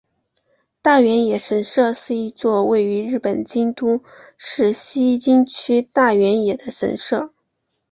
[0.81, 4.03] 大原野神社是一座位于日本京都
[4.35, 7.31] 市西京区大原野的神社。